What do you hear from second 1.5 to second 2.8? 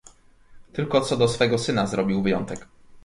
syna zrobił wyjątek."